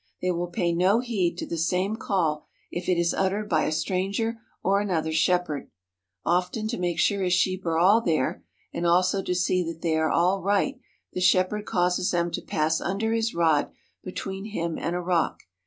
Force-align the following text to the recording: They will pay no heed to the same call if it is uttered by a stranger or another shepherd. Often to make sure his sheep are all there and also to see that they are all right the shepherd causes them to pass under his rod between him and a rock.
They 0.19 0.31
will 0.31 0.47
pay 0.47 0.73
no 0.73 0.99
heed 0.99 1.37
to 1.37 1.45
the 1.45 1.59
same 1.59 1.95
call 1.95 2.47
if 2.71 2.89
it 2.89 2.97
is 2.97 3.13
uttered 3.13 3.47
by 3.47 3.65
a 3.65 3.71
stranger 3.71 4.39
or 4.63 4.79
another 4.81 5.11
shepherd. 5.11 5.69
Often 6.25 6.69
to 6.69 6.79
make 6.79 6.97
sure 6.97 7.21
his 7.21 7.33
sheep 7.33 7.63
are 7.67 7.77
all 7.77 8.01
there 8.01 8.43
and 8.73 8.87
also 8.87 9.21
to 9.21 9.35
see 9.35 9.61
that 9.63 9.83
they 9.83 9.95
are 9.95 10.09
all 10.09 10.41
right 10.41 10.79
the 11.13 11.21
shepherd 11.21 11.67
causes 11.67 12.09
them 12.09 12.31
to 12.31 12.41
pass 12.41 12.81
under 12.81 13.13
his 13.13 13.35
rod 13.35 13.71
between 14.03 14.45
him 14.45 14.75
and 14.79 14.95
a 14.95 14.99
rock. 15.01 15.41